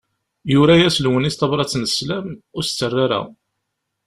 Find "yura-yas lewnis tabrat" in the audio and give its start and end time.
0.51-1.73